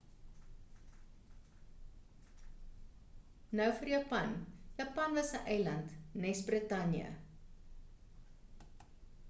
nou 3.59 3.67
vir 3.81 3.91
japan 3.91 4.33
japan 4.81 5.15
was 5.21 5.31
'n 5.41 5.45
eiland 5.59 5.93
nes 6.25 6.45
britanje 6.51 7.13